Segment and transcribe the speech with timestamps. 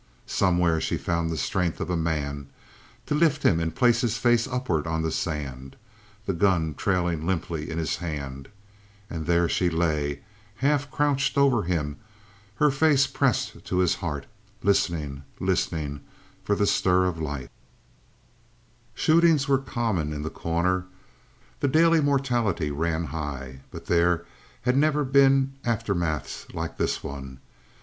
[0.25, 2.47] Somewhere she found the strength of a man
[3.05, 5.75] to lift him and place him face upward on the sand,
[6.25, 8.47] the gun trailing limply in his hand.
[9.11, 10.21] And then she lay,
[10.55, 11.97] half crouched over him,
[12.55, 14.25] her face pressed to his heart
[14.63, 16.01] listening listening
[16.43, 17.49] for the stir of life.
[18.95, 20.85] Shootings were common in The Corner;
[21.59, 24.25] the daily mortality ran high; but there
[24.63, 27.39] had never been aftermaths like this one.